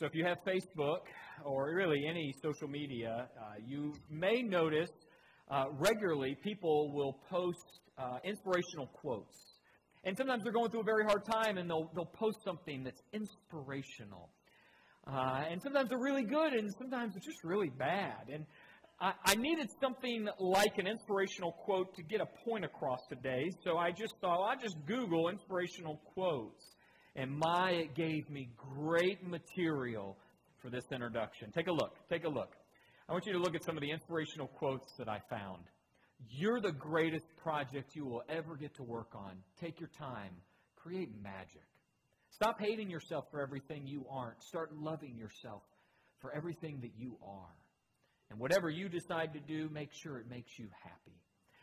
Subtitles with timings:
[0.00, 1.00] So if you have Facebook
[1.44, 4.88] or really any social media, uh, you may notice
[5.50, 9.36] uh, regularly people will post uh, inspirational quotes.
[10.04, 13.02] And sometimes they're going through a very hard time and they'll, they'll post something that's
[13.12, 14.30] inspirational.
[15.06, 18.30] Uh, and sometimes they're really good and sometimes it's just really bad.
[18.32, 18.46] And
[19.02, 23.50] I, I needed something like an inspirational quote to get a point across today.
[23.64, 26.64] So I just thought, I'll just Google inspirational quotes.
[27.16, 30.16] And my, it gave me great material
[30.62, 31.50] for this introduction.
[31.52, 31.94] Take a look.
[32.08, 32.52] Take a look.
[33.08, 35.64] I want you to look at some of the inspirational quotes that I found.
[36.28, 39.32] You're the greatest project you will ever get to work on.
[39.60, 40.32] Take your time.
[40.76, 41.66] Create magic.
[42.30, 44.40] Stop hating yourself for everything you aren't.
[44.42, 45.62] Start loving yourself
[46.20, 47.54] for everything that you are.
[48.30, 51.18] And whatever you decide to do, make sure it makes you happy.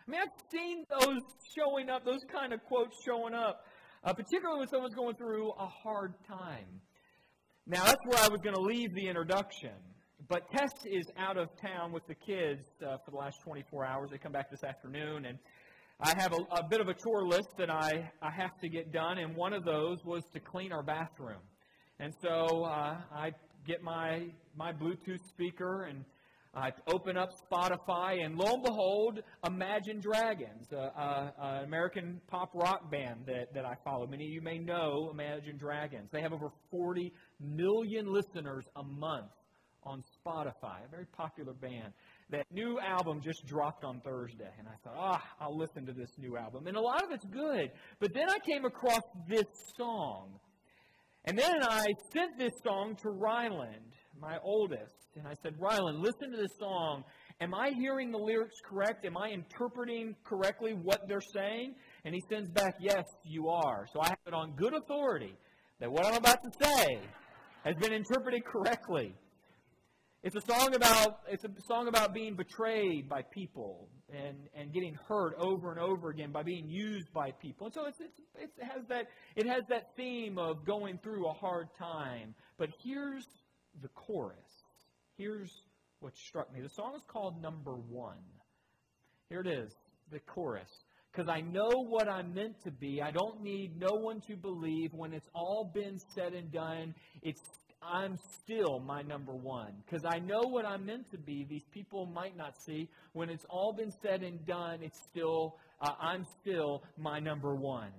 [0.05, 1.21] I mean, I've seen those
[1.57, 3.61] showing up, those kind of quotes showing up
[4.03, 6.81] uh, particularly when someone's going through a hard time.
[7.65, 9.73] Now, that's where I was going to leave the introduction.
[10.29, 14.09] But Tess is out of town with the kids uh, for the last 24 hours.
[14.11, 15.37] They come back this afternoon, and
[15.99, 18.91] I have a, a bit of a chore list that I, I have to get
[18.91, 21.41] done, and one of those was to clean our bathroom.
[21.99, 23.31] And so uh, I
[23.65, 26.03] get my, my Bluetooth speaker and
[26.53, 32.89] Uh, I open up Spotify, and lo and behold, Imagine Dragons, an American pop rock
[32.91, 34.07] band that, that I follow.
[34.07, 36.09] Many of you may know Imagine Dragons.
[36.11, 39.31] They have over 40 million listeners a month
[39.83, 41.93] on Spotify, a very popular band.
[42.29, 46.11] That new album just dropped on Thursday, and I thought, ah, I'll listen to this
[46.17, 46.67] new album.
[46.67, 47.71] And a lot of it's good.
[47.99, 49.45] But then I came across this
[49.77, 50.39] song.
[51.23, 55.06] And then I sent this song to Ryland, my oldest.
[55.15, 57.03] And I said, Rylan, listen to this song.
[57.41, 59.05] Am I hearing the lyrics correct?
[59.05, 61.75] Am I interpreting correctly what they're saying?
[62.05, 63.85] And he sends back, Yes, you are.
[63.93, 65.33] So I have it on good authority
[65.79, 66.99] that what I'm about to say
[67.63, 69.13] has been interpreted correctly.
[70.23, 74.97] It's a song about it's a song about being betrayed by people and, and getting
[75.07, 77.67] hurt over and over again by being used by people.
[77.67, 81.33] And so it's, it's, it has that it has that theme of going through a
[81.33, 82.33] hard time.
[82.57, 83.25] But here's
[83.81, 84.56] the chorus.
[85.17, 85.51] Here's
[85.99, 86.61] what struck me.
[86.61, 88.17] The song is called Number One.
[89.29, 89.73] Here it is,
[90.11, 90.69] the chorus.
[91.11, 93.01] Because I know what I'm meant to be.
[93.01, 94.93] I don't need no one to believe.
[94.93, 97.41] When it's all been said and done, it's
[97.81, 99.73] I'm still my number one.
[99.85, 101.45] Because I know what I'm meant to be.
[101.49, 102.89] These people might not see.
[103.13, 107.91] When it's all been said and done, it's still uh, I'm still my number one.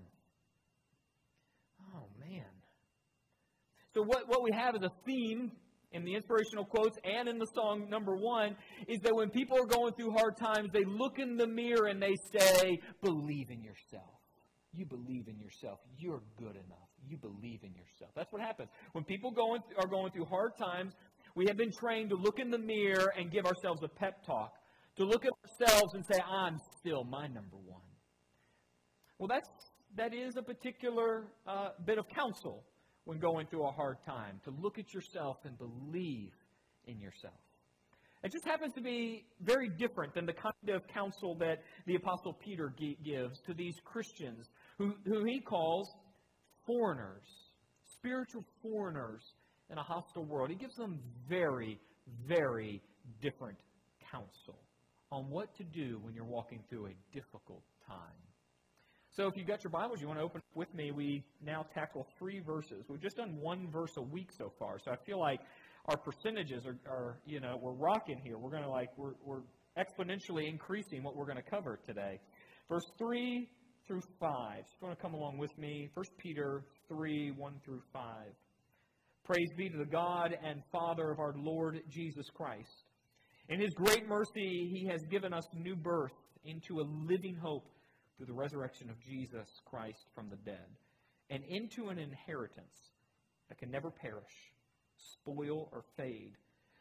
[1.94, 2.44] Oh man.
[3.94, 5.50] So what, what we have is a theme
[5.92, 8.56] in the inspirational quotes and in the song number one
[8.86, 12.02] is that when people are going through hard times, they look in the mirror and
[12.02, 14.18] they say, Believe in yourself.
[14.72, 15.80] You believe in yourself.
[15.96, 16.88] You're good enough.
[17.06, 18.10] You believe in yourself.
[18.14, 18.68] That's what happens.
[18.92, 20.92] When people going, are going through hard times,
[21.34, 24.52] we have been trained to look in the mirror and give ourselves a pep talk,
[24.96, 27.80] to look at ourselves and say, I'm still my number one.
[29.18, 29.48] Well, that's,
[29.96, 32.64] that is a particular uh, bit of counsel
[33.08, 36.30] when going through a hard time, to look at yourself and believe
[36.86, 37.40] in yourself.
[38.22, 42.34] It just happens to be very different than the kind of counsel that the Apostle
[42.34, 42.70] Peter
[43.02, 45.88] gives to these Christians who, who he calls
[46.66, 47.24] foreigners,
[47.94, 49.22] spiritual foreigners
[49.70, 50.50] in a hostile world.
[50.50, 50.98] He gives them
[51.30, 51.80] very,
[52.26, 52.82] very
[53.22, 53.56] different
[54.10, 54.58] counsel
[55.10, 58.27] on what to do when you're walking through a difficult time.
[59.18, 62.06] So if you've got your Bibles, you want to open with me, we now tackle
[62.20, 62.84] three verses.
[62.88, 65.40] We've just done one verse a week so far, so I feel like
[65.86, 68.38] our percentages are, are you know, we're rocking here.
[68.38, 69.40] We're going to like, we're, we're
[69.76, 72.20] exponentially increasing what we're going to cover today.
[72.68, 73.48] Verse 3
[73.88, 74.30] through 5.
[74.30, 78.02] So if you want to come along with me, 1 Peter 3, 1 through 5.
[79.24, 82.84] Praise be to the God and Father of our Lord Jesus Christ.
[83.48, 86.12] In his great mercy, he has given us new birth
[86.44, 87.64] into a living hope
[88.18, 90.66] through the resurrection of Jesus Christ from the dead,
[91.30, 92.92] and into an inheritance
[93.48, 94.52] that can never perish,
[94.96, 96.32] spoil, or fade.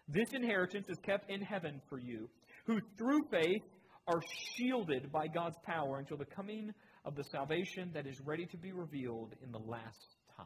[0.07, 2.27] This inheritance is kept in heaven for you,
[2.65, 3.61] who through faith
[4.07, 4.21] are
[4.55, 6.71] shielded by God's power until the coming
[7.05, 10.45] of the salvation that is ready to be revealed in the last time.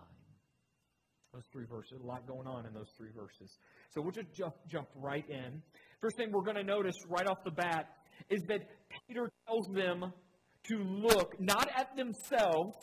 [1.34, 3.56] Those three verses, a lot going on in those three verses.
[3.92, 5.62] So we'll just jump, jump right in.
[6.02, 7.86] First thing we're going to notice right off the bat
[8.30, 8.62] is that
[9.08, 10.12] Peter tells them
[10.68, 12.76] to look not at themselves,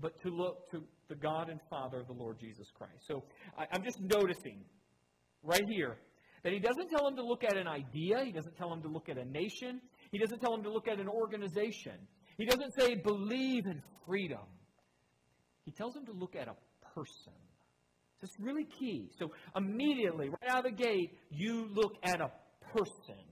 [0.00, 3.06] but to look to the God and Father of the Lord Jesus Christ.
[3.06, 3.24] So
[3.58, 4.64] I, I'm just noticing
[5.42, 5.98] right here
[6.42, 8.88] that he doesn't tell them to look at an idea, he doesn't tell them to
[8.88, 9.80] look at a nation,
[10.10, 11.94] he doesn't tell them to look at an organization.
[12.36, 14.46] He doesn't say believe in freedom.
[15.64, 16.54] He tells them to look at a
[16.94, 17.34] person.
[18.22, 19.10] It's really key.
[19.18, 22.30] So immediately, right out of the gate, you look at a
[22.72, 23.29] person.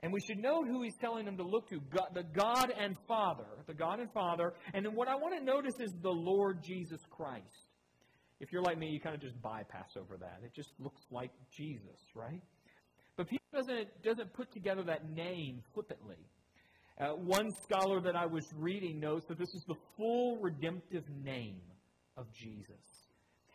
[0.00, 2.96] And we should note who he's telling them to look to God, the God and
[3.08, 3.48] Father.
[3.66, 4.54] The God and Father.
[4.72, 7.44] And then what I want to notice is the Lord Jesus Christ.
[8.40, 10.40] If you're like me, you kind of just bypass over that.
[10.44, 12.42] It just looks like Jesus, right?
[13.16, 16.28] But Peter doesn't, doesn't put together that name flippantly.
[17.00, 21.60] Uh, one scholar that I was reading notes that this is the full redemptive name
[22.16, 23.07] of Jesus.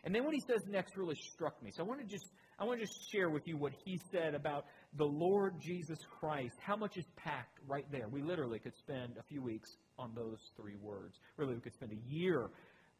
[0.04, 1.70] And then what he says next really struck me.
[1.74, 2.26] So I want to just
[2.58, 4.66] I want to just share with you what he said about
[4.96, 6.54] the Lord Jesus Christ.
[6.60, 8.06] How much is packed right there?
[8.08, 9.68] We literally could spend a few weeks
[9.98, 11.18] on those three words.
[11.36, 12.50] Really, we could spend a year.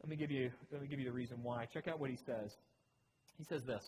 [0.01, 1.65] Let me give you let me give you the reason why.
[1.71, 2.51] Check out what he says.
[3.37, 3.83] He says this.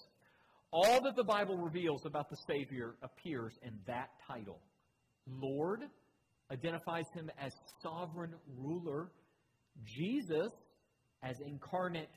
[0.71, 4.59] All that the Bible reveals about the Savior appears in that title.
[5.25, 5.81] Lord
[6.51, 9.11] identifies him as sovereign ruler.
[9.85, 10.51] Jesus
[11.23, 12.09] as incarnate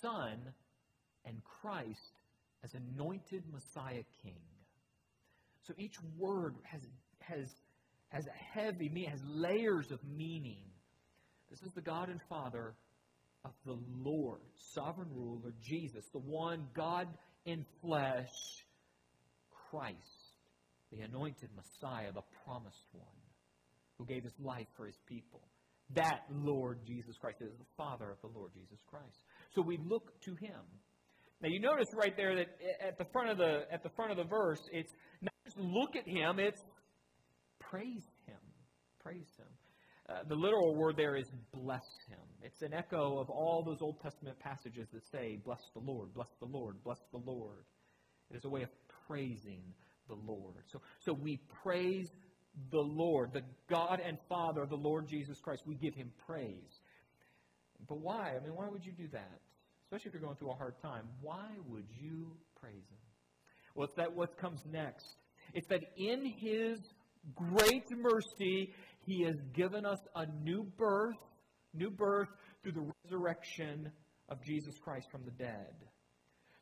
[0.00, 0.38] Son,
[1.24, 2.20] and Christ
[2.62, 4.40] as anointed Messiah King.
[5.66, 6.80] So each word has,
[7.20, 7.46] has,
[8.08, 10.64] has a heavy meaning, has layers of meaning.
[11.50, 12.74] This is the God and Father
[13.44, 14.40] of the Lord,
[14.74, 17.08] sovereign ruler, Jesus, the one God
[17.44, 18.32] in flesh,
[19.70, 19.98] Christ,
[20.90, 23.06] the anointed Messiah, the promised one,
[23.98, 25.40] who gave his life for his people.
[25.94, 29.18] That Lord Jesus Christ is the Father of the Lord Jesus Christ.
[29.54, 30.60] So we look to him.
[31.40, 32.48] Now you notice right there that
[32.80, 35.96] at the front of the at the front of the verse, it's not just look
[35.96, 36.62] at him, it's
[37.60, 38.40] praise him.
[39.02, 39.46] Praise him.
[40.08, 42.18] Uh, the literal word there is bless him.
[42.42, 46.28] It's an echo of all those Old Testament passages that say, Bless the Lord, bless
[46.40, 47.64] the Lord, bless the Lord.
[48.30, 48.68] It is a way of
[49.06, 49.62] praising
[50.08, 50.56] the Lord.
[50.70, 52.08] So, so we praise
[52.70, 55.62] the Lord, the God and Father of the Lord Jesus Christ.
[55.66, 56.80] We give him praise.
[57.88, 58.34] But why?
[58.36, 59.40] I mean, why would you do that?
[59.84, 61.04] Especially if you're going through a hard time.
[61.20, 62.98] Why would you praise him?
[63.74, 65.16] Well, it's that what comes next.
[65.52, 66.78] It's that in his
[67.34, 68.72] great mercy,
[69.06, 71.16] he has given us a new birth,
[71.74, 72.28] new birth
[72.62, 73.90] through the resurrection
[74.28, 75.74] of Jesus Christ from the dead.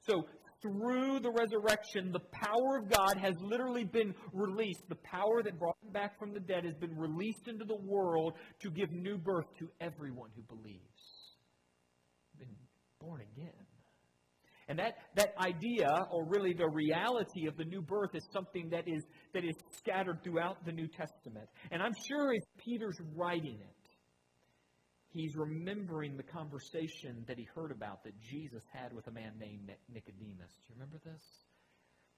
[0.07, 0.27] So
[0.63, 4.89] through the resurrection, the power of God has literally been released.
[4.89, 8.35] The power that brought him back from the dead has been released into the world
[8.61, 10.81] to give new birth to everyone who believes.
[12.39, 12.55] Been
[13.01, 13.51] born again.
[14.69, 18.85] And that, that idea, or really the reality of the new birth, is something that
[18.87, 19.03] is,
[19.35, 21.49] that is scattered throughout the New Testament.
[21.73, 23.82] And I'm sure as Peter's writing it,
[25.13, 29.71] he's remembering the conversation that he heard about that Jesus had with a man named
[29.93, 30.51] Nicodemus.
[30.67, 31.23] Do you remember this?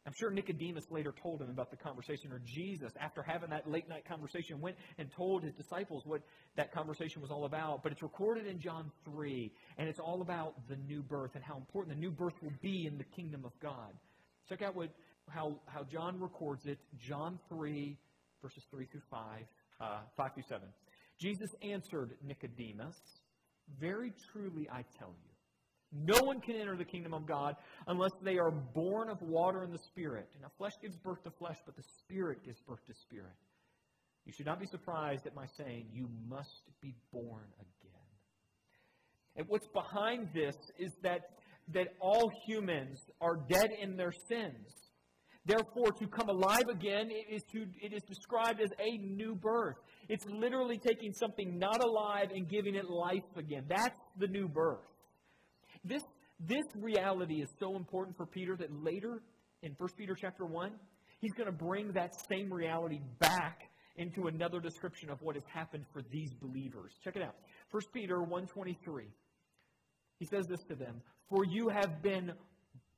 [0.06, 3.88] I'm sure Nicodemus later told him about the conversation, or Jesus, after having that late
[3.88, 6.20] night conversation, went and told his disciples what
[6.56, 7.82] that conversation was all about.
[7.82, 11.56] But it's recorded in John 3, and it's all about the new birth and how
[11.56, 13.94] important the new birth will be in the kingdom of God.
[14.46, 14.90] Check out what,
[15.30, 16.78] how, how John records it.
[16.98, 17.96] John 3,
[18.42, 19.20] verses 3 through 5,
[19.80, 20.68] uh, 5 through 7.
[21.20, 22.96] Jesus answered Nicodemus,
[23.80, 25.34] Very truly I tell you,
[25.92, 27.54] no one can enter the kingdom of God
[27.86, 30.28] unless they are born of water and the Spirit.
[30.42, 33.36] Now, flesh gives birth to flesh, but the Spirit gives birth to spirit.
[34.26, 37.92] You should not be surprised at my saying, You must be born again.
[39.36, 41.20] And what's behind this is that,
[41.72, 44.72] that all humans are dead in their sins.
[45.46, 49.76] Therefore, to come alive again it is, to, it is described as a new birth.
[50.08, 53.64] It's literally taking something not alive and giving it life again.
[53.68, 54.84] That's the new birth.
[55.84, 56.02] This,
[56.40, 59.22] this reality is so important for Peter that later
[59.62, 60.72] in 1 Peter chapter 1,
[61.20, 63.62] he's going to bring that same reality back
[63.96, 66.92] into another description of what has happened for these believers.
[67.02, 67.36] Check it out.
[67.70, 68.76] 1 Peter 1.23.
[70.18, 72.32] He says this to them, For you have been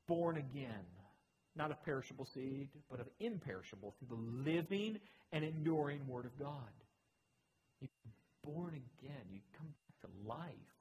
[0.06, 0.84] born again
[1.56, 4.98] not of perishable seed, but of imperishable, through the living
[5.32, 6.70] and enduring Word of God.
[7.80, 7.90] You're
[8.44, 9.24] born again.
[9.30, 10.72] You come back to life.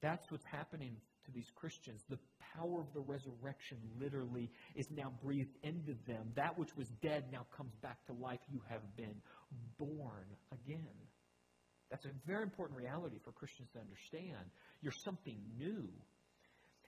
[0.00, 2.02] That's what's happening to these Christians.
[2.10, 2.18] The
[2.56, 6.32] power of the resurrection literally is now breathed into them.
[6.36, 8.40] That which was dead now comes back to life.
[8.50, 9.14] You have been
[9.78, 10.96] born again.
[11.90, 14.50] That's a very important reality for Christians to understand.
[14.82, 15.88] You're something new.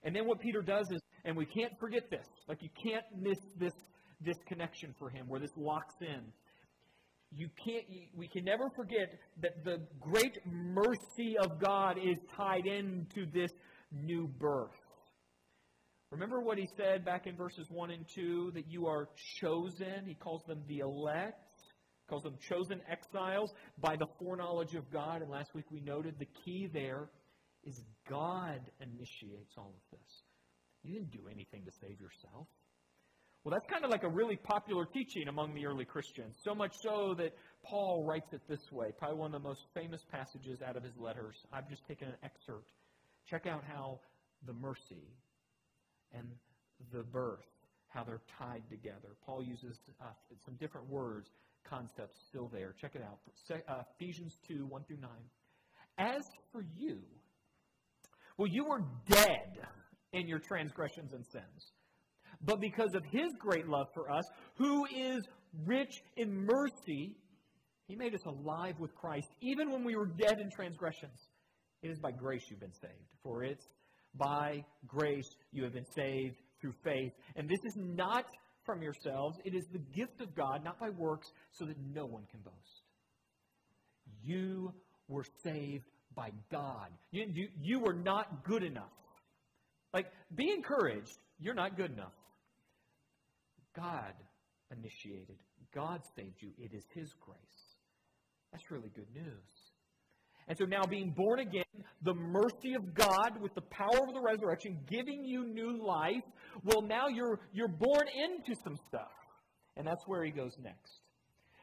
[0.02, 2.26] And then what Peter does is and we can't forget this.
[2.48, 3.72] Like you can't miss this
[4.20, 6.22] this connection for him where this locks in.
[7.36, 7.84] You can't
[8.16, 9.12] we can never forget
[9.42, 13.50] that the great mercy of God is tied into this
[13.92, 14.70] new birth.
[16.10, 20.06] Remember what he said back in verses 1 and 2 that you are chosen.
[20.06, 21.42] He calls them the elect,
[22.08, 25.20] calls them chosen exiles by the foreknowledge of God.
[25.20, 27.10] And last week we noted the key there
[27.64, 30.22] is God initiates all of this.
[30.84, 32.46] You didn't do anything to save yourself.
[33.46, 36.72] Well, that's kind of like a really popular teaching among the early Christians, so much
[36.82, 40.76] so that Paul writes it this way, probably one of the most famous passages out
[40.76, 41.36] of his letters.
[41.52, 42.72] I've just taken an excerpt.
[43.30, 44.00] Check out how
[44.48, 45.14] the mercy
[46.12, 46.26] and
[46.92, 47.46] the birth,
[47.86, 49.14] how they're tied together.
[49.24, 50.06] Paul uses uh,
[50.44, 51.30] some different words,
[51.62, 52.74] concepts still there.
[52.80, 53.20] Check it out.
[53.68, 55.08] Uh, Ephesians 2 1 through 9.
[55.98, 56.98] As for you,
[58.38, 59.60] well, you were dead
[60.12, 61.70] in your transgressions and sins.
[62.42, 64.24] But because of his great love for us,
[64.56, 65.26] who is
[65.64, 67.16] rich in mercy,
[67.86, 71.28] he made us alive with Christ, even when we were dead in transgressions.
[71.82, 73.10] It is by grace you've been saved.
[73.22, 73.66] For it's
[74.14, 77.12] by grace you have been saved through faith.
[77.36, 78.24] And this is not
[78.64, 82.24] from yourselves, it is the gift of God, not by works, so that no one
[82.30, 82.82] can boast.
[84.24, 84.72] You
[85.06, 85.84] were saved
[86.16, 86.88] by God.
[87.12, 88.90] You, you, you were not good enough.
[89.94, 91.16] Like, be encouraged.
[91.38, 92.12] You're not good enough.
[93.76, 94.14] God
[94.72, 95.36] initiated,
[95.74, 96.50] God saved you.
[96.58, 97.38] It is His grace.
[98.52, 99.66] That's really good news.
[100.48, 101.64] And so now, being born again,
[102.02, 106.22] the mercy of God with the power of the resurrection, giving you new life,
[106.62, 109.10] well, now you're, you're born into some stuff.
[109.76, 111.00] And that's where he goes next.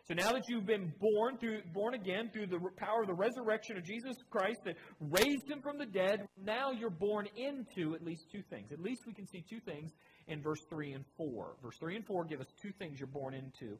[0.05, 3.77] So now that you've been born through born again through the power of the resurrection
[3.77, 8.25] of Jesus Christ that raised him from the dead, now you're born into at least
[8.29, 8.73] two things.
[8.73, 9.91] At least we can see two things
[10.27, 11.55] in verse 3 and 4.
[11.63, 13.77] Verse 3 and 4 give us two things you're born into.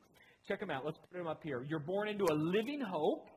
[0.47, 0.85] Check them out.
[0.85, 1.65] Let's put them up here.
[1.67, 3.27] You're born into a living hope,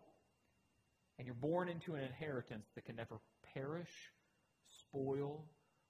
[1.19, 3.19] and you're born into an inheritance that can never
[3.53, 4.13] perish,
[4.69, 5.45] spoil,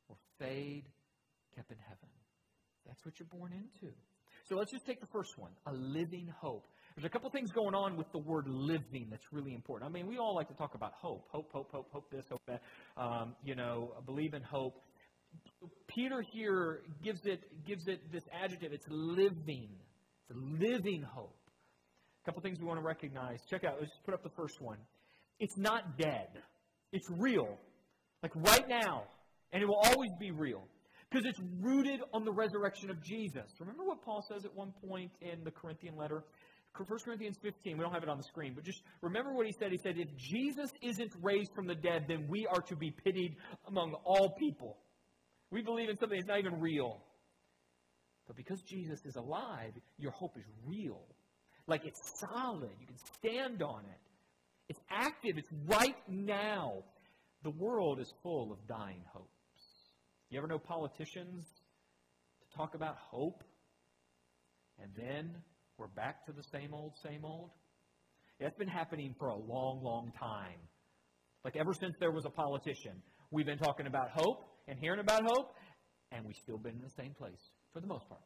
[0.09, 0.85] or fade,
[1.55, 2.09] kept in heaven.
[2.87, 3.93] That's what you're born into.
[4.45, 6.67] So let's just take the first one a living hope.
[6.97, 9.91] There's a couple things going on with the word living that's really important.
[9.91, 11.29] I mean, we all like to talk about hope.
[11.31, 12.63] Hope, hope, hope, hope this, hope that.
[12.97, 14.81] Um, you know, believe in hope.
[15.89, 18.73] Peter here gives it, gives it this adjective.
[18.73, 19.69] It's living.
[20.23, 21.37] It's a living hope.
[22.23, 23.41] A couple things we want to recognize.
[23.51, 24.79] Check out, let's just put up the first one.
[25.39, 26.29] It's not dead.
[26.93, 27.59] It's real.
[28.23, 29.03] Like right now.
[29.53, 30.67] And it will always be real.
[31.11, 33.53] Because it's rooted on the resurrection of Jesus.
[33.61, 36.25] Remember what Paul says at one point in the Corinthian letter?
[36.85, 39.53] 1 Corinthians 15, we don't have it on the screen, but just remember what he
[39.53, 39.71] said.
[39.71, 43.37] He said, If Jesus isn't raised from the dead, then we are to be pitied
[43.67, 44.77] among all people.
[45.51, 47.03] We believe in something that's not even real.
[48.27, 51.03] But because Jesus is alive, your hope is real.
[51.67, 52.71] Like it's solid.
[52.81, 54.01] You can stand on it.
[54.69, 55.39] It's active.
[55.39, 56.83] It's right now.
[57.43, 59.29] The world is full of dying hopes.
[60.31, 61.45] You ever know politicians
[62.41, 63.45] to talk about hope?
[64.83, 65.31] And then
[65.79, 67.51] we're back to the same old, same old.
[68.41, 70.59] It's been happening for a long, long time.
[71.45, 75.23] Like ever since there was a politician, we've been talking about hope and hearing about
[75.25, 75.55] hope,
[76.13, 78.21] and we've still been in the same place for the most part.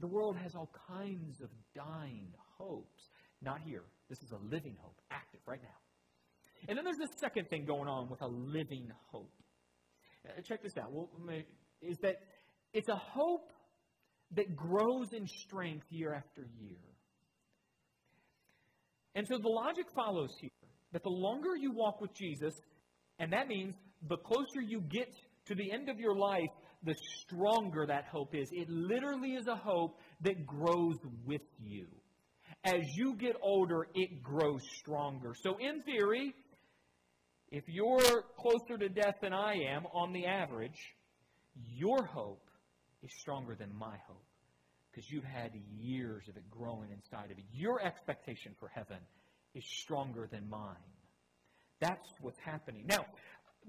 [0.00, 3.10] The world has all kinds of dying hopes.
[3.42, 3.82] Not here.
[4.08, 6.68] This is a living hope, active right now.
[6.68, 9.32] And then there's this second thing going on with a living hope.
[10.26, 10.90] Uh, check this out.
[10.90, 11.10] Well,
[11.82, 12.16] is that
[12.72, 13.52] it's a hope
[14.36, 16.78] that grows in strength year after year.
[19.14, 20.50] And so the logic follows here
[20.92, 22.54] that the longer you walk with Jesus,
[23.18, 23.74] and that means
[24.08, 25.08] the closer you get
[25.46, 26.50] to the end of your life,
[26.84, 28.48] the stronger that hope is.
[28.52, 31.86] It literally is a hope that grows with you.
[32.64, 35.34] As you get older, it grows stronger.
[35.42, 36.34] So, in theory,
[37.50, 40.94] if you're closer to death than I am on the average,
[41.68, 42.48] your hope
[43.04, 44.24] is stronger than my hope
[44.90, 47.44] because you've had years of it growing inside of you.
[47.52, 48.98] Your expectation for heaven
[49.54, 50.76] is stronger than mine.
[51.80, 52.84] That's what's happening.
[52.86, 53.04] Now,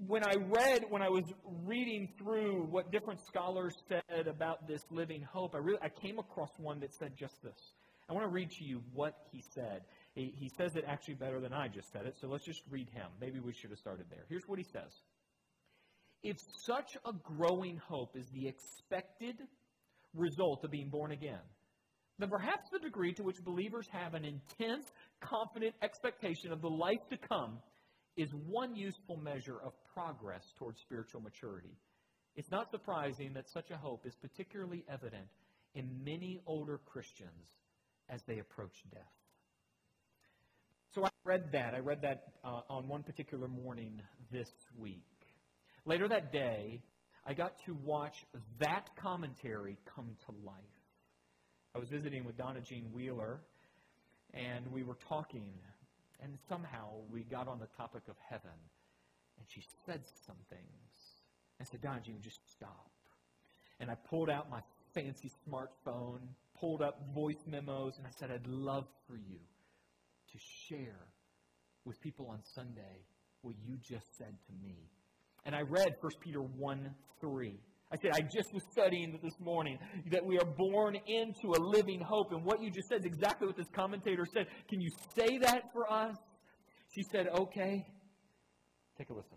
[0.06, 1.24] when I read, when I was
[1.64, 6.50] reading through what different scholars said about this living hope, I, really, I came across
[6.58, 7.72] one that said just this.
[8.08, 9.82] I want to read to you what he said.
[10.14, 12.88] He, he says it actually better than I just said it, so let's just read
[12.90, 13.06] him.
[13.20, 14.24] Maybe we should have started there.
[14.28, 14.92] Here's what he says
[16.22, 19.36] If such a growing hope is the expected
[20.14, 21.40] result of being born again,
[22.18, 24.86] then perhaps the degree to which believers have an intense,
[25.20, 27.58] confident expectation of the life to come
[28.16, 31.76] is one useful measure of progress towards spiritual maturity.
[32.34, 35.26] It's not surprising that such a hope is particularly evident
[35.74, 37.48] in many older Christians
[38.08, 39.02] as they approach death.
[40.94, 41.74] So I read that.
[41.74, 44.00] I read that uh, on one particular morning
[44.32, 45.04] this week.
[45.86, 46.82] Later that day,
[47.24, 48.16] I got to watch
[48.58, 50.56] that commentary come to life.
[51.76, 53.38] I was visiting with Donna Jean Wheeler,
[54.34, 55.52] and we were talking,
[56.20, 58.58] and somehow we got on the topic of heaven.
[59.38, 60.62] And she said some things.
[61.60, 62.90] I said, Donna Jean, just stop.
[63.78, 64.62] And I pulled out my
[64.92, 66.18] fancy smartphone,
[66.58, 69.38] pulled up voice memos, and I said, I'd love for you
[70.32, 71.06] to share
[71.84, 73.04] with people on Sunday
[73.42, 74.90] what you just said to me.
[75.46, 77.60] And I read 1 Peter 1 3.
[77.92, 79.78] I said, I just was studying this morning
[80.10, 82.32] that we are born into a living hope.
[82.32, 84.48] And what you just said is exactly what this commentator said.
[84.68, 86.16] Can you say that for us?
[86.92, 87.86] She said, okay.
[88.98, 89.36] Take a listen.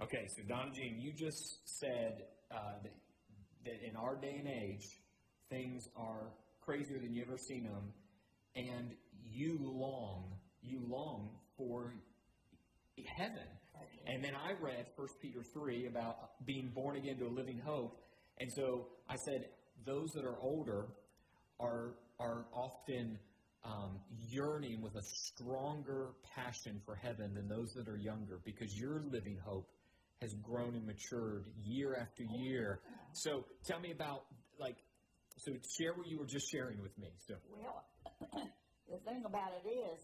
[0.00, 2.22] Okay, so Donna Jean, you just said
[2.52, 2.92] uh, that,
[3.64, 4.86] that in our day and age,
[5.50, 7.92] things are crazier than you ever seen them,
[8.54, 8.92] and
[9.24, 11.94] you long, you long for
[13.06, 13.46] heaven.
[14.06, 18.00] And then I read 1 Peter 3 about being born again to a living hope.
[18.38, 19.46] And so I said,
[19.84, 20.86] those that are older
[21.60, 23.18] are, are often
[23.64, 24.00] um,
[24.30, 29.38] yearning with a stronger passion for heaven than those that are younger because your living
[29.44, 29.68] hope
[30.22, 32.80] has grown and matured year after year.
[33.12, 34.24] So tell me about,
[34.58, 34.76] like,
[35.36, 37.08] so share what you were just sharing with me.
[37.26, 37.34] So.
[37.50, 37.84] Well,
[38.90, 40.00] the thing about it is,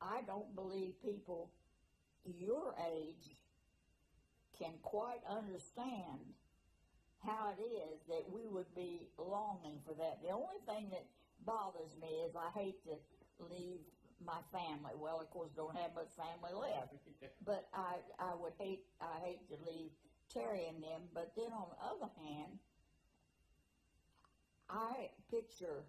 [0.00, 1.50] I don't believe people
[2.24, 3.36] your age
[4.58, 6.20] can quite understand
[7.24, 10.18] how it is that we would be longing for that.
[10.22, 11.06] The only thing that
[11.46, 12.94] bothers me is I hate to
[13.50, 13.80] leave
[14.24, 14.94] my family.
[14.98, 16.94] Well, of course, don't have much family left,
[17.46, 19.90] but I I would hate I hate to leave
[20.32, 21.02] Terry and them.
[21.14, 22.58] But then on the other hand,
[24.68, 25.82] I picture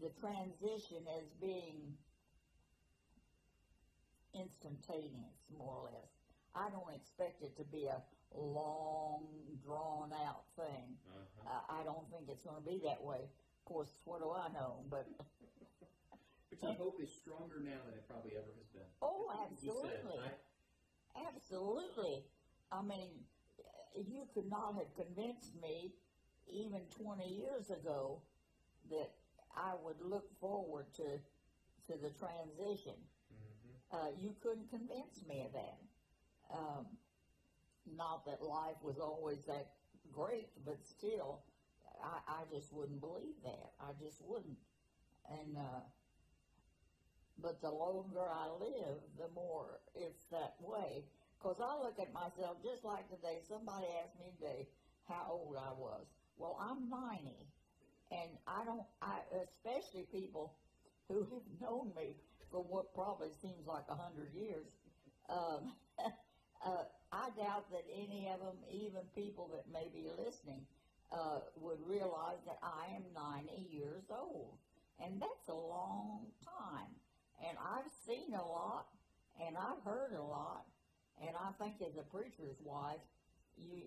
[0.00, 1.94] the transition as being
[4.34, 6.10] instantaneous, more or less.
[6.54, 7.98] I don't expect it to be a
[8.34, 9.26] long,
[9.64, 10.98] drawn out thing.
[11.08, 11.50] Uh-huh.
[11.50, 13.26] Uh, I don't think it's going to be that way.
[13.26, 14.84] Of course, what do I know?
[14.90, 15.06] But
[16.50, 18.90] but your hope is stronger now than it probably ever has been.
[19.02, 22.24] Oh, absolutely, said, absolutely.
[22.70, 23.10] I mean,
[23.96, 25.92] you could not have convinced me
[26.50, 28.20] even 20 years ago
[28.90, 29.10] that
[29.56, 31.18] I would look forward to
[31.86, 32.96] to the transition.
[33.92, 35.78] Uh, you couldn't convince me of that.
[36.52, 36.86] Um,
[37.96, 39.68] not that life was always that
[40.12, 41.42] great, but still,
[42.02, 43.72] I, I just wouldn't believe that.
[43.80, 44.58] I just wouldn't.
[45.30, 45.80] And uh,
[47.40, 51.04] but the longer I live, the more it's that way.
[51.38, 53.40] Because I look at myself just like today.
[53.48, 54.68] Somebody asked me today
[55.08, 56.06] how old I was.
[56.38, 57.36] Well, I'm 90,
[58.10, 58.86] and I don't.
[59.02, 60.54] I especially people
[61.08, 62.16] who have known me
[62.54, 64.70] for what probably seems like a hundred years.
[65.28, 65.74] Um,
[66.64, 70.62] uh, I doubt that any of them, even people that may be listening,
[71.10, 74.54] uh, would realize that I am 90 years old.
[75.02, 76.94] And that's a long time.
[77.42, 78.86] And I've seen a lot,
[79.44, 80.64] and I've heard a lot.
[81.20, 83.02] And I think as a preacher's wife,
[83.58, 83.82] you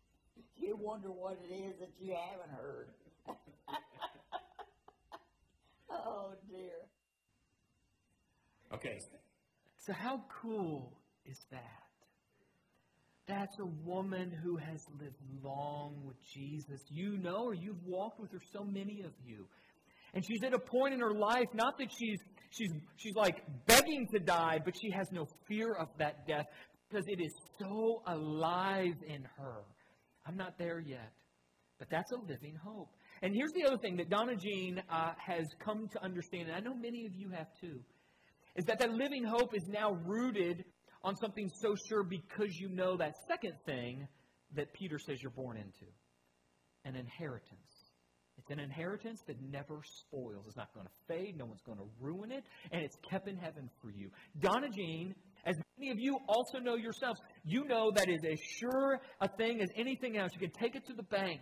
[0.56, 2.88] you wonder what it is that you haven't heard.
[5.90, 6.88] oh dear.
[8.78, 8.98] Okay.
[9.78, 10.92] So, how cool
[11.26, 11.82] is that?
[13.26, 16.80] That's a woman who has lived long with Jesus.
[16.88, 19.46] You know her, you've walked with her, so many of you.
[20.14, 22.18] And she's at a point in her life, not that she's
[22.50, 26.46] she's she's like begging to die, but she has no fear of that death
[26.88, 29.64] because it is so alive in her.
[30.24, 31.10] I'm not there yet,
[31.80, 32.90] but that's a living hope.
[33.22, 36.60] And here's the other thing that Donna Jean uh, has come to understand, and I
[36.60, 37.80] know many of you have too
[38.58, 40.64] is that that living hope is now rooted
[41.04, 44.06] on something so sure because you know that second thing
[44.56, 45.86] that Peter says you're born into
[46.84, 47.92] an inheritance.
[48.36, 50.44] It's an inheritance that never spoils.
[50.48, 51.36] It's not going to fade.
[51.38, 52.42] No one's going to ruin it.
[52.72, 54.10] And it's kept in heaven for you.
[54.40, 59.00] Donna Jean, as many of you also know yourselves, you know that is as sure
[59.20, 60.32] a thing as anything else.
[60.34, 61.40] You can take it to the bank.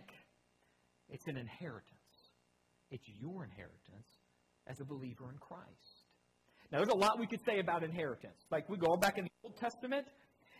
[1.09, 1.83] It's an inheritance.
[2.91, 4.07] It's your inheritance
[4.67, 6.06] as a believer in Christ.
[6.71, 8.45] Now, there's a lot we could say about inheritance.
[8.51, 10.05] Like, we go back in the Old Testament,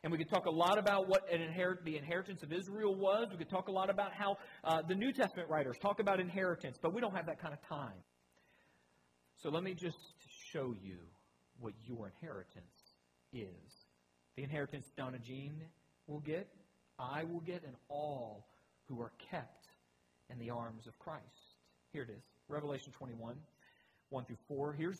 [0.03, 3.27] and we could talk a lot about what an inherit, the inheritance of Israel was.
[3.31, 6.77] We could talk a lot about how uh, the New Testament writers talk about inheritance,
[6.81, 7.97] but we don't have that kind of time.
[9.43, 9.97] So let me just
[10.51, 10.97] show you
[11.59, 12.95] what your inheritance
[13.33, 13.85] is.
[14.35, 15.61] The inheritance Donna Jean
[16.07, 16.47] will get,
[16.97, 18.47] I will get, and all
[18.87, 19.67] who are kept
[20.29, 21.23] in the arms of Christ.
[21.91, 23.35] Here it is Revelation 21,
[24.09, 24.73] 1 through 4.
[24.73, 24.99] Here's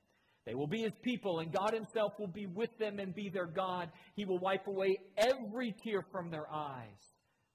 [0.45, 3.45] They will be his people, and God himself will be with them and be their
[3.45, 3.89] God.
[4.15, 6.97] He will wipe away every tear from their eyes.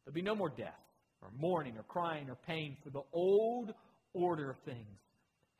[0.05, 0.79] There'll be no more death,
[1.20, 3.72] or mourning, or crying, or pain, for the old
[4.12, 5.01] order of things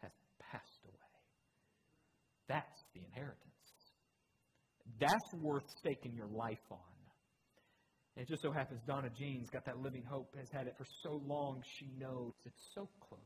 [0.03, 0.95] has passed away.
[2.49, 3.43] That's the inheritance.
[5.01, 6.79] That's worth staking your life on.
[8.17, 11.21] It just so happens Donna Jean's got that living hope, has had it for so
[11.27, 13.21] long, she knows it's so close.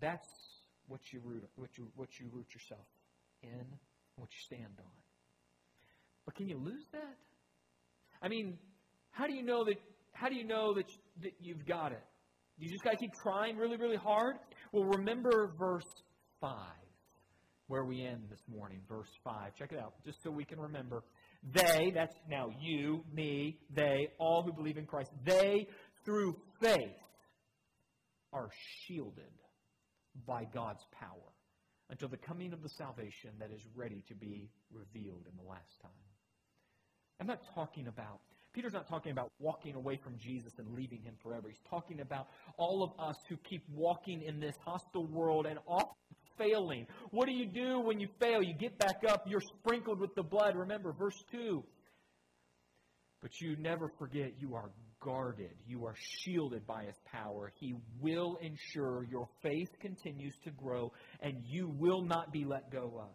[0.00, 0.28] That's
[0.88, 2.86] what you root, what you, what you root yourself
[3.42, 3.64] in,
[4.16, 4.96] what you stand on.
[6.24, 7.16] But can you lose that?
[8.22, 8.58] I mean,
[9.10, 9.76] how do you know that?
[10.12, 10.86] How do you know that,
[11.22, 12.02] that you've got it?
[12.58, 14.36] You just got to keep trying really, really hard.
[14.72, 15.84] Well, remember verse
[16.40, 16.56] five,
[17.66, 18.80] where we end this morning.
[18.88, 19.54] Verse five.
[19.54, 21.02] Check it out, just so we can remember.
[21.52, 25.68] They, that's now you, me, they, all who believe in Christ, they,
[26.04, 26.78] through faith,
[28.32, 28.48] are
[28.86, 29.24] shielded
[30.26, 31.32] by God's power
[31.90, 35.80] until the coming of the salvation that is ready to be revealed in the last
[35.82, 35.90] time.
[37.20, 38.20] I'm not talking about,
[38.52, 41.48] Peter's not talking about walking away from Jesus and leaving him forever.
[41.48, 42.26] He's talking about
[42.56, 45.94] all of us who keep walking in this hostile world and often
[46.36, 46.86] failing.
[47.10, 48.42] What do you do when you fail?
[48.42, 50.56] You get back up, you're sprinkled with the blood.
[50.56, 51.64] Remember, verse 2.
[53.22, 54.70] But you never forget you are
[55.06, 57.52] guarded, you are shielded by his power.
[57.60, 62.92] He will ensure your faith continues to grow and you will not be let go
[63.00, 63.14] of.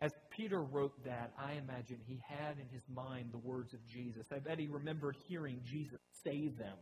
[0.00, 4.26] As Peter wrote that, I imagine he had in his mind the words of Jesus.
[4.34, 6.76] I bet he remembered hearing Jesus say them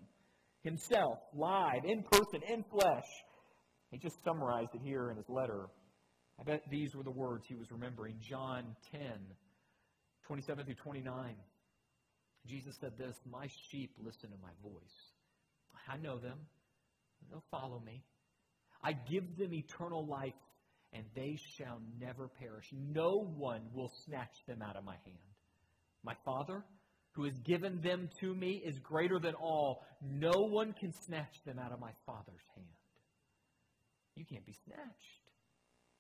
[0.62, 3.04] himself, live, in person, in flesh.
[3.90, 5.66] He just summarized it here in his letter.
[6.40, 8.16] I bet these were the words he was remembering.
[8.20, 9.02] John 10,
[10.26, 11.34] 27 through 29.
[12.46, 15.12] Jesus said this My sheep listen to my voice.
[15.88, 16.38] I know them,
[17.31, 18.03] they'll follow me.
[18.83, 20.35] I give them eternal life,
[20.92, 22.66] and they shall never perish.
[22.72, 25.18] No one will snatch them out of my hand.
[26.03, 26.64] My Father,
[27.12, 29.85] who has given them to me, is greater than all.
[30.03, 32.66] No one can snatch them out of my Father's hand.
[34.16, 35.20] You can't be snatched.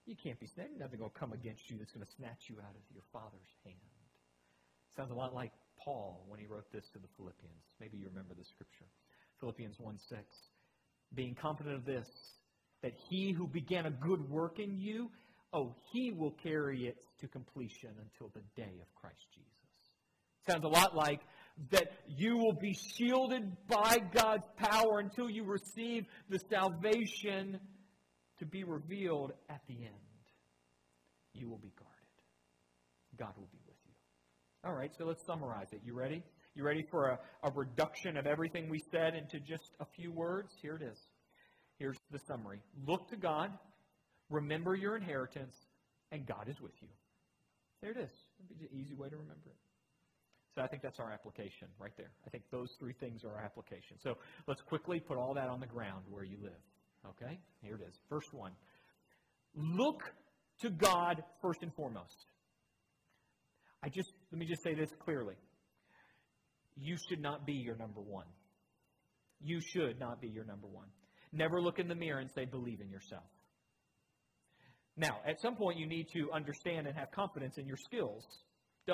[0.06, 0.78] You can't be snatched.
[0.78, 3.76] Nothing will come against you that's going to snatch you out of your Father's hand.
[4.96, 5.52] Sounds a lot like
[5.84, 7.64] Paul when he wrote this to the Philippians.
[7.80, 8.86] Maybe you remember the scripture.
[9.40, 10.20] Philippians 1 6.
[11.14, 12.08] Being confident of this,
[12.82, 15.10] that he who began a good work in you,
[15.52, 19.50] oh, he will carry it to completion until the day of Christ Jesus.
[20.46, 21.20] Sounds a lot like
[21.70, 27.60] that you will be shielded by God's power until you receive the salvation
[28.38, 29.94] to be revealed at the end.
[31.34, 31.96] You will be guarded.
[33.18, 33.59] God will be
[34.64, 35.80] all right, so let's summarize it.
[35.84, 36.22] You ready?
[36.54, 40.52] You ready for a, a reduction of everything we said into just a few words?
[40.60, 40.98] Here it is.
[41.78, 43.50] Here's the summary Look to God,
[44.28, 45.56] remember your inheritance,
[46.12, 46.88] and God is with you.
[47.80, 48.10] There it is.
[48.38, 49.56] It'd be an easy way to remember it.
[50.54, 52.10] So I think that's our application right there.
[52.26, 53.96] I think those three things are our application.
[54.02, 56.52] So let's quickly put all that on the ground where you live.
[57.10, 57.38] Okay?
[57.62, 57.94] Here it is.
[58.08, 58.52] First one.
[59.54, 60.02] Look
[60.62, 62.26] to God first and foremost.
[63.82, 65.34] I just, let me just say this clearly.
[66.76, 68.26] You should not be your number one.
[69.42, 70.88] You should not be your number one.
[71.32, 73.24] Never look in the mirror and say, believe in yourself.
[74.96, 78.24] Now, at some point, you need to understand and have confidence in your skills.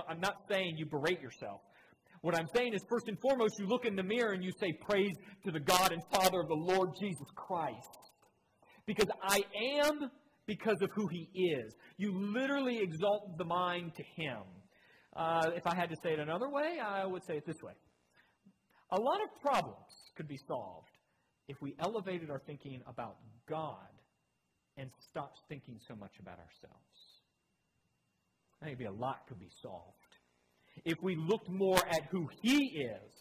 [0.08, 1.60] I'm not saying you berate yourself.
[2.20, 4.72] What I'm saying is, first and foremost, you look in the mirror and you say,
[4.88, 7.98] Praise to the God and Father of the Lord Jesus Christ.
[8.86, 9.40] Because I
[9.82, 10.10] am
[10.46, 11.74] because of who He is.
[11.96, 14.42] You literally exalt the mind to Him.
[15.16, 17.72] Uh, if I had to say it another way, I would say it this way.
[18.90, 20.90] A lot of problems could be solved
[21.48, 23.16] if we elevated our thinking about
[23.48, 23.88] God
[24.76, 27.22] and stopped thinking so much about ourselves.
[28.62, 29.96] Maybe a lot could be solved
[30.84, 33.12] if we looked more at who He is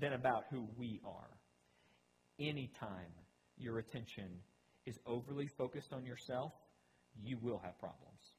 [0.00, 1.30] than about who we are.
[2.40, 3.12] Anytime
[3.58, 4.28] your attention
[4.86, 6.52] is overly focused on yourself,
[7.22, 8.35] you will have problems.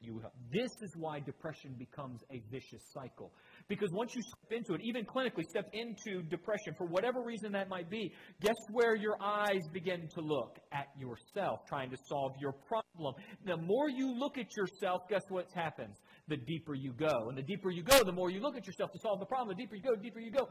[0.00, 3.32] You, this is why depression becomes a vicious cycle.
[3.68, 7.68] Because once you step into it, even clinically step into depression, for whatever reason that
[7.68, 10.58] might be, guess where your eyes begin to look?
[10.72, 13.14] At yourself, trying to solve your problem.
[13.44, 15.96] The more you look at yourself, guess what happens?
[16.28, 17.28] The deeper you go.
[17.28, 19.56] And the deeper you go, the more you look at yourself to solve the problem.
[19.56, 20.48] The deeper you go, the deeper you go.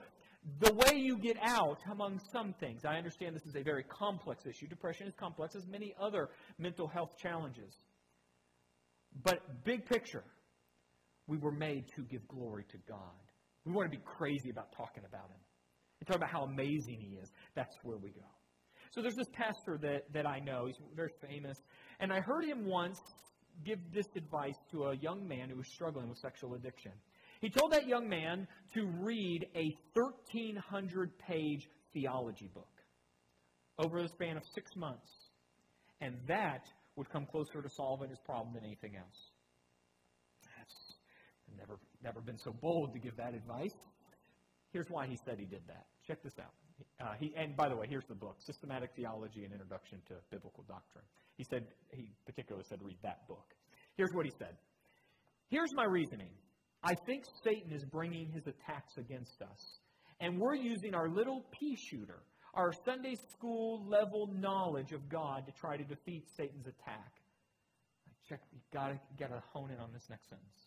[0.60, 4.46] The way you get out, among some things, I understand this is a very complex
[4.46, 4.68] issue.
[4.68, 7.80] Depression is complex as many other mental health challenges.
[9.24, 10.24] But big picture,
[11.28, 13.00] we were made to give glory to God.
[13.66, 15.40] We want to be crazy about talking about Him.
[16.00, 18.26] and talk about how amazing he is, that's where we go.
[18.92, 20.66] So there's this pastor that, that I know.
[20.68, 21.58] He's very famous.
[22.00, 23.00] And I heard him once
[23.66, 26.92] give this advice to a young man who was struggling with sexual addiction.
[27.42, 32.70] He told that young man to read a 1,300 page theology book
[33.80, 35.10] over the span of six months.
[36.02, 36.64] And that
[36.98, 39.32] would come closer to solving his problem than anything else.
[40.58, 40.98] That's
[41.58, 43.76] never, never been so bold to give that advice.
[44.74, 45.86] Here's why he said he did that.
[46.06, 46.52] Check this out.
[47.00, 50.64] Uh, he, and by the way, here's the book, Systematic Theology and Introduction to Biblical
[50.68, 51.06] Doctrine.
[51.38, 53.46] He said, he particularly said, read that book.
[53.96, 54.58] Here's what he said.
[55.50, 56.30] Here's my reasoning.
[56.84, 59.80] I think Satan is bringing his attacks against us,
[60.20, 62.22] and we're using our little pea shooter,
[62.58, 67.12] our Sunday school level knowledge of God to try to defeat Satan's attack.
[68.08, 70.66] I check, you gotta, gotta hone in on this next sentence.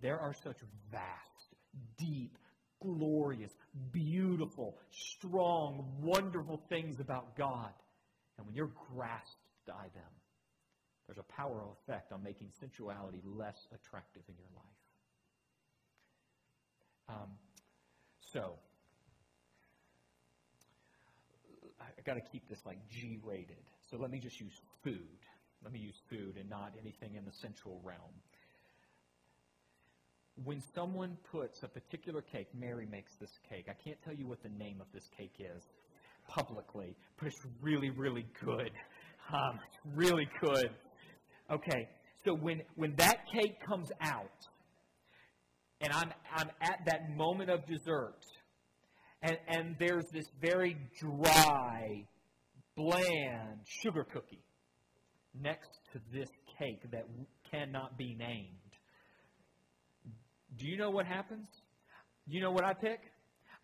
[0.00, 0.58] There are such
[0.92, 1.56] vast,
[1.96, 2.36] deep,
[2.82, 3.50] glorious,
[3.92, 7.72] beautiful, strong, wonderful things about God.
[8.36, 10.12] And when you're grasped by them,
[11.06, 14.66] there's a powerful effect on making sensuality less attractive in your life.
[17.08, 17.30] Um,
[18.20, 18.58] so,
[21.80, 23.64] I got to keep this like G rated.
[23.90, 25.18] So let me just use food.
[25.62, 28.14] Let me use food and not anything in the sensual realm
[30.44, 33.66] when someone puts a particular cake, Mary makes this cake.
[33.68, 35.62] I can't tell you what the name of this cake is
[36.28, 38.70] publicly, but it's really, really good.
[39.32, 39.58] Um,
[39.94, 40.70] really good.
[41.50, 41.88] Okay,
[42.24, 44.46] so when when that cake comes out,
[45.80, 48.24] and I'm I'm at that moment of dessert,
[49.22, 52.06] and and there's this very dry,
[52.76, 54.44] bland sugar cookie
[55.40, 56.28] next to this
[56.58, 57.04] cake that
[57.50, 58.58] cannot be named
[60.58, 61.46] do you know what happens?
[62.26, 63.00] You know what I pick?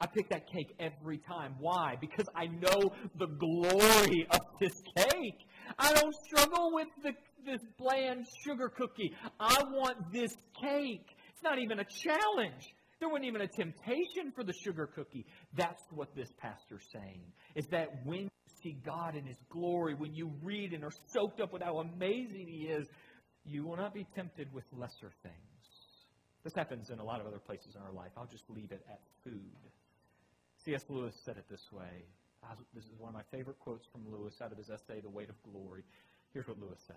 [0.00, 1.54] I pick that cake every time.
[1.58, 1.96] Why?
[2.00, 5.38] Because I know the glory of this cake.
[5.78, 7.12] I don't struggle with the,
[7.44, 9.12] this bland sugar cookie.
[9.40, 11.06] I want this cake.
[11.32, 12.73] It's not even a challenge.
[13.00, 15.26] There wasn't even a temptation for the sugar cookie.
[15.56, 17.22] That's what this pastor's saying.
[17.54, 18.30] Is that when you
[18.62, 22.46] see God in His glory, when you read and are soaked up with how amazing
[22.48, 22.86] He is,
[23.44, 25.34] you will not be tempted with lesser things.
[26.44, 28.10] This happens in a lot of other places in our life.
[28.16, 29.40] I'll just leave it at food.
[30.64, 30.84] C.S.
[30.88, 32.04] Lewis said it this way.
[32.74, 35.30] This is one of my favorite quotes from Lewis out of his essay, The Weight
[35.30, 35.82] of Glory.
[36.32, 36.96] Here's what Lewis says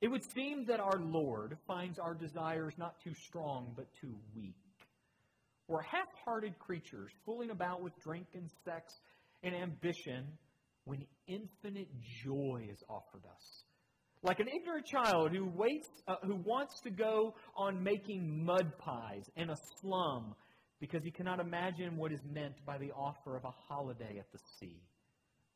[0.00, 4.56] It would seem that our Lord finds our desires not too strong, but too weak.
[5.68, 8.92] We're half hearted creatures fooling about with drink and sex
[9.42, 10.26] and ambition
[10.84, 11.88] when infinite
[12.24, 13.64] joy is offered us
[14.22, 19.24] like an ignorant child who waits, uh, who wants to go on making mud pies
[19.36, 20.34] in a slum
[20.80, 24.38] because he cannot imagine what is meant by the offer of a holiday at the
[24.58, 24.80] sea.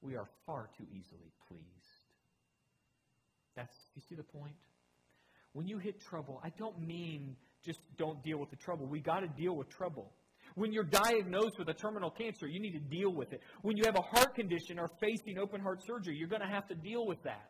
[0.01, 1.62] We are far too easily pleased.
[3.57, 4.55] That's you see the point?
[5.53, 8.87] When you hit trouble, I don't mean just don't deal with the trouble.
[8.87, 10.12] We got to deal with trouble.
[10.55, 13.40] When you're diagnosed with a terminal cancer, you need to deal with it.
[13.62, 16.68] When you have a heart condition or facing open heart surgery, you're going to have
[16.68, 17.48] to deal with that.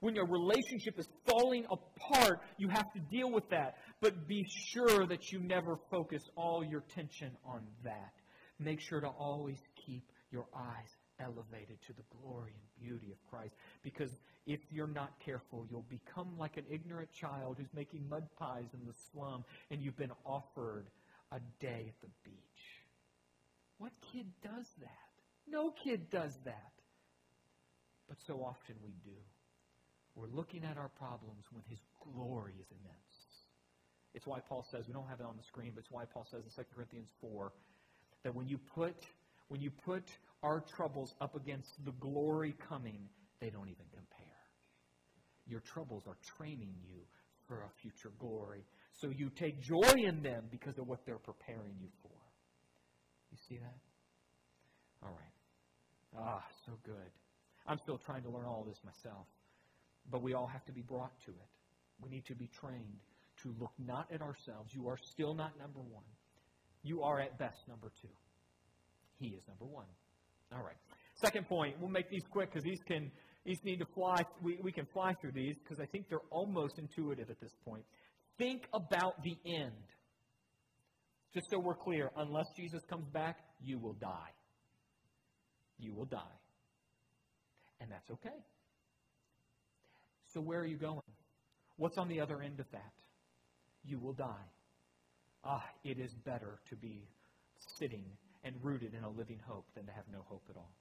[0.00, 3.76] When your relationship is falling apart, you have to deal with that.
[4.00, 8.12] But be sure that you never focus all your tension on that.
[8.58, 13.54] Make sure to always keep your eyes elevated to the glory and beauty of Christ.
[13.82, 14.10] Because
[14.46, 18.86] if you're not careful, you'll become like an ignorant child who's making mud pies in
[18.86, 20.86] the slum and you've been offered
[21.30, 22.34] a day at the beach.
[23.78, 24.88] What kid does that?
[25.48, 26.72] No kid does that.
[28.08, 29.16] But so often we do.
[30.14, 31.80] We're looking at our problems when His
[32.14, 33.32] glory is immense.
[34.14, 36.26] It's why Paul says, we don't have it on the screen, but it's why Paul
[36.30, 37.52] says in 2 Corinthians 4
[38.24, 38.94] that when you put
[39.48, 40.04] when you put
[40.42, 43.08] our troubles up against the glory coming,
[43.40, 44.21] they don't even compare.
[45.52, 46.96] Your troubles are training you
[47.46, 48.64] for a future glory.
[48.98, 52.16] So you take joy in them because of what they're preparing you for.
[53.30, 53.76] You see that?
[55.02, 56.18] All right.
[56.18, 57.12] Ah, so good.
[57.66, 59.26] I'm still trying to learn all this myself.
[60.10, 61.50] But we all have to be brought to it.
[62.02, 62.96] We need to be trained
[63.42, 64.72] to look not at ourselves.
[64.72, 66.08] You are still not number one.
[66.82, 68.08] You are at best number two.
[69.18, 69.86] He is number one.
[70.50, 70.76] All right.
[71.22, 71.76] Second point.
[71.78, 73.12] We'll make these quick because these can
[73.44, 74.24] these need to fly.
[74.40, 77.84] We, we can fly through these because I think they're almost intuitive at this point.
[78.38, 79.72] Think about the end.
[81.34, 84.30] Just so we're clear, unless Jesus comes back, you will die.
[85.78, 86.38] You will die.
[87.80, 88.36] And that's okay.
[90.32, 91.00] So where are you going?
[91.76, 92.92] What's on the other end of that?
[93.84, 94.46] You will die.
[95.44, 97.08] Ah, it is better to be
[97.78, 98.04] sitting
[98.44, 100.74] and rooted in a living hope than to have no hope at all.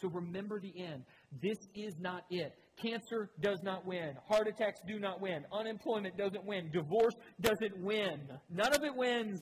[0.00, 1.04] So remember the end.
[1.42, 2.52] This is not it.
[2.80, 4.14] Cancer does not win.
[4.28, 5.44] Heart attacks do not win.
[5.52, 6.70] Unemployment doesn't win.
[6.72, 8.20] Divorce doesn't win.
[8.50, 9.40] None of it wins.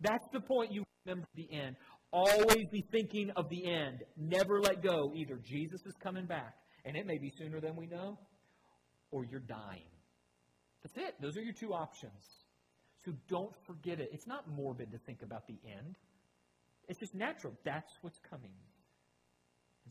[0.00, 1.76] That's the point you remember the end.
[2.12, 4.04] Always be thinking of the end.
[4.16, 5.12] Never let go.
[5.16, 8.18] Either Jesus is coming back, and it may be sooner than we know,
[9.10, 9.90] or you're dying.
[10.84, 11.14] That's it.
[11.20, 12.22] Those are your two options.
[13.04, 14.10] So don't forget it.
[14.12, 15.96] It's not morbid to think about the end.
[16.88, 17.54] It's just natural.
[17.64, 18.52] That's what's coming.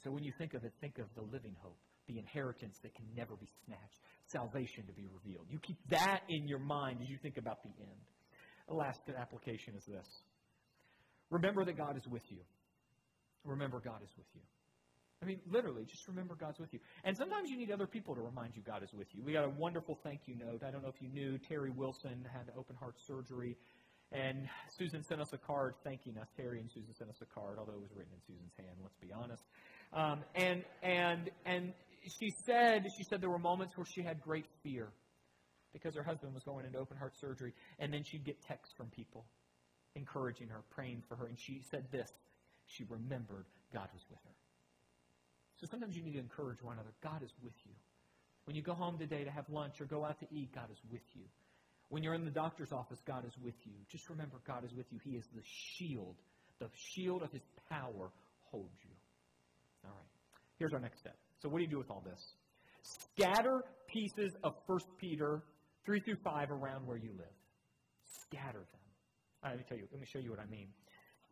[0.04, 3.06] So when you think of it, think of the living hope, the inheritance that can
[3.16, 5.46] never be snatched, salvation to be revealed.
[5.50, 8.02] You keep that in your mind as you think about the end.
[8.68, 10.08] The last application is this
[11.30, 12.40] remember that God is with you.
[13.46, 14.42] Remember God is with you.
[15.22, 16.80] I mean, literally, just remember God's with you.
[17.06, 19.24] And sometimes you need other people to remind you God is with you.
[19.24, 20.64] We got a wonderful thank you note.
[20.68, 23.56] I don't know if you knew Terry Wilson had open heart surgery.
[24.12, 26.28] And Susan sent us a card thanking us.
[26.36, 28.98] Terry and Susan sent us a card, although it was written in Susan's hand, let's
[29.02, 29.44] be honest.
[29.96, 31.74] Um, and and and
[32.20, 34.88] she said she said there were moments where she had great fear
[35.72, 38.88] because her husband was going into open heart surgery, and then she'd get texts from
[38.88, 39.26] people
[39.96, 42.10] encouraging her, praying for her, and she said this:
[42.66, 44.36] she remembered God was with her.
[45.60, 46.94] So sometimes you need to encourage one another.
[47.02, 47.74] God is with you.
[48.46, 50.80] When you go home today to have lunch or go out to eat, God is
[50.92, 51.24] with you.
[51.90, 53.74] When you're in the doctor's office, God is with you.
[53.90, 55.00] Just remember, God is with you.
[55.04, 56.16] He is the shield.
[56.60, 58.10] The shield of His power
[58.52, 58.93] holds you.
[59.86, 60.40] All right.
[60.58, 61.16] Here's our next step.
[61.42, 62.22] So, what do you do with all this?
[62.82, 65.44] Scatter pieces of 1 Peter
[65.86, 67.36] 3 through 5 around where you live.
[68.22, 68.82] Scatter them.
[69.44, 69.88] Right, let me tell you.
[69.92, 70.68] Let me show you what I mean.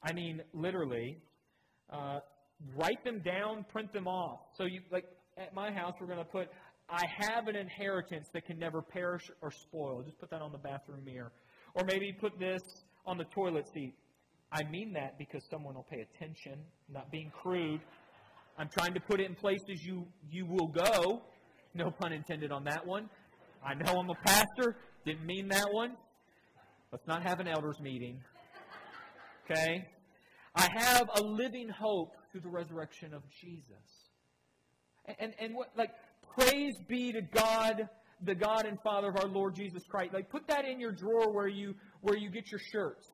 [0.04, 1.18] I mean, literally,
[1.92, 2.20] uh,
[2.76, 4.40] write them down, print them off.
[4.58, 5.06] So, you like
[5.38, 6.50] at my house, we're going to put
[6.92, 10.04] I have an inheritance that can never perish or spoil.
[10.04, 11.32] Just put that on the bathroom mirror.
[11.74, 12.62] Or maybe put this
[13.06, 13.94] on the toilet seat.
[14.52, 16.60] I mean that because someone will pay attention.
[16.92, 17.80] Not being crude.
[18.58, 21.22] I'm trying to put it in places you, you will go.
[21.74, 23.10] No pun intended on that one.
[23.66, 24.76] I know I'm a pastor.
[25.06, 25.96] Didn't mean that one.
[26.92, 28.20] Let's not have an elders meeting.
[29.46, 29.88] Okay?
[30.56, 33.64] I have a living hope through the resurrection of Jesus.
[35.20, 35.92] And, and, what, like,
[36.38, 37.90] Praise be to God,
[38.24, 40.14] the God and Father of our Lord Jesus Christ.
[40.14, 43.08] Like put that in your drawer where you where you get your shirts.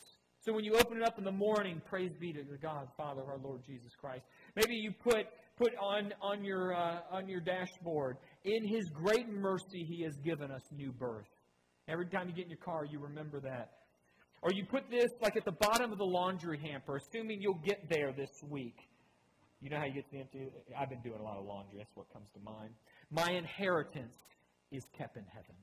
[0.47, 3.21] So when you open it up in the morning, praise be to the God, Father
[3.21, 4.23] of our Lord Jesus Christ.
[4.55, 5.25] Maybe you put
[5.57, 8.15] put on on your uh, on your dashboard.
[8.45, 11.27] In His great mercy, He has given us new birth.
[11.89, 13.71] Every time you get in your car, you remember that.
[14.41, 17.89] Or you put this like at the bottom of the laundry hamper, assuming you'll get
[17.89, 18.77] there this week.
[19.59, 20.47] You know how you get to the empty?
[20.79, 21.79] I've been doing a lot of laundry.
[21.79, 22.69] That's what comes to mind.
[23.11, 24.15] My inheritance
[24.71, 25.55] is kept in heaven.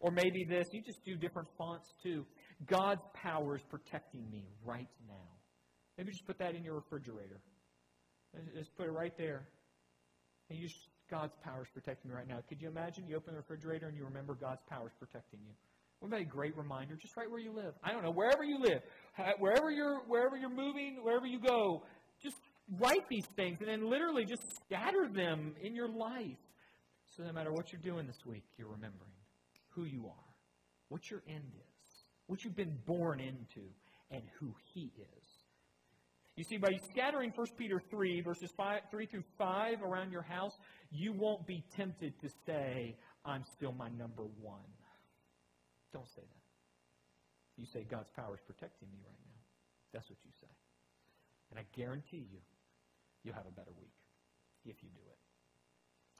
[0.00, 2.24] Or maybe this, you just do different fonts too.
[2.66, 5.14] God's power is protecting me right now.
[5.96, 7.40] Maybe just put that in your refrigerator.
[8.56, 9.48] Just put it right there.
[10.48, 12.38] And you just, God's power is protecting me right now.
[12.48, 15.52] Could you imagine you open the refrigerator and you remember God's power is protecting you?
[16.00, 16.96] Wouldn't that a great reminder?
[16.96, 17.74] Just right where you live.
[17.84, 18.80] I don't know, wherever you live,
[19.38, 21.84] wherever you're, wherever you're moving, wherever you go,
[22.22, 22.36] just
[22.78, 26.38] write these things and then literally just scatter them in your life.
[27.16, 29.12] So no matter what you're doing this week, you're remembering
[29.70, 30.34] who you are,
[30.88, 31.69] what your end is,
[32.30, 33.66] what you've been born into,
[34.12, 35.26] and who He is.
[36.36, 40.52] You see, by scattering 1 Peter 3, verses 5, 3 through 5 around your house,
[40.92, 44.70] you won't be tempted to say, I'm still my number one.
[45.92, 47.60] Don't say that.
[47.60, 49.40] You say, God's power is protecting me right now.
[49.92, 50.54] That's what you say.
[51.50, 52.38] And I guarantee you,
[53.24, 53.98] you'll have a better week
[54.64, 55.18] if you do it.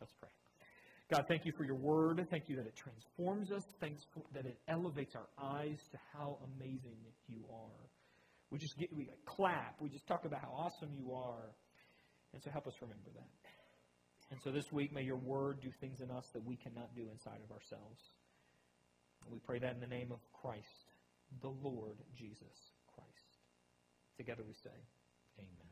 [0.01, 0.31] Let's pray.
[1.11, 2.25] God, thank you for your word.
[2.31, 3.65] Thank you that it transforms us.
[3.81, 7.91] Thanks for, that it elevates our eyes to how amazing you are.
[8.51, 9.81] We just get, we clap.
[9.81, 11.51] We just talk about how awesome you are.
[12.33, 13.51] And so help us remember that.
[14.31, 17.03] And so this week, may your word do things in us that we cannot do
[17.11, 17.99] inside of ourselves.
[19.29, 20.95] we pray that in the name of Christ,
[21.43, 22.55] the Lord Jesus
[22.95, 23.31] Christ.
[24.17, 24.79] Together we say,
[25.39, 25.70] Amen.